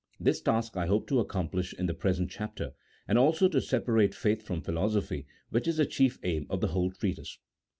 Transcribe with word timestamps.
This 0.19 0.41
task 0.41 0.75
I 0.77 0.87
hope 0.87 1.05
to 1.09 1.19
accomplish 1.19 1.73
in 1.75 1.85
the 1.85 1.93
present 1.93 2.31
chapter, 2.31 2.73
and 3.07 3.19
also 3.19 3.47
to 3.49 3.61
separate 3.61 4.15
faith 4.15 4.41
from 4.41 4.63
philosophy, 4.63 5.27
which 5.51 5.67
is 5.67 5.77
the 5.77 5.85
chief 5.85 6.17
aim 6.23 6.47
of 6.49 6.59
the 6.59 6.69
whole 6.69 6.89
treatise. 6.91 7.37